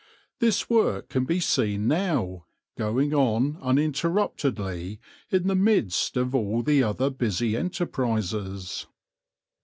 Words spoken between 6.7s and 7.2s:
other